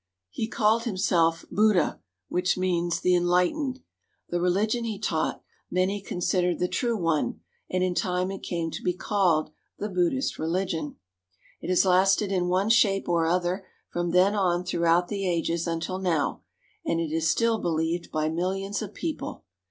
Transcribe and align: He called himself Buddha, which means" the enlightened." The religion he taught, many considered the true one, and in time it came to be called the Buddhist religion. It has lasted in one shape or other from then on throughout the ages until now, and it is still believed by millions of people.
He 0.31 0.47
called 0.47 0.85
himself 0.85 1.45
Buddha, 1.51 1.99
which 2.27 2.57
means" 2.57 2.99
the 3.01 3.15
enlightened." 3.15 3.81
The 4.29 4.41
religion 4.41 4.83
he 4.83 4.97
taught, 4.97 5.43
many 5.69 6.01
considered 6.01 6.57
the 6.57 6.67
true 6.67 6.97
one, 6.97 7.41
and 7.69 7.83
in 7.83 7.93
time 7.93 8.31
it 8.31 8.41
came 8.41 8.71
to 8.71 8.81
be 8.81 8.93
called 8.95 9.51
the 9.77 9.89
Buddhist 9.89 10.39
religion. 10.39 10.95
It 11.61 11.69
has 11.69 11.85
lasted 11.85 12.31
in 12.31 12.47
one 12.47 12.69
shape 12.69 13.07
or 13.07 13.27
other 13.27 13.67
from 13.91 14.09
then 14.09 14.33
on 14.33 14.65
throughout 14.65 15.07
the 15.07 15.29
ages 15.29 15.67
until 15.67 15.99
now, 15.99 16.41
and 16.83 16.99
it 16.99 17.11
is 17.11 17.29
still 17.29 17.59
believed 17.59 18.09
by 18.11 18.27
millions 18.27 18.81
of 18.81 18.95
people. 18.95 19.43